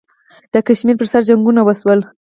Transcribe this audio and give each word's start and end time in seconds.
د 0.53 0.55
کشمیر 0.67 0.95
پر 0.99 1.07
سر 1.11 1.21
جنګونه 1.29 1.61
وشول. 1.63 1.99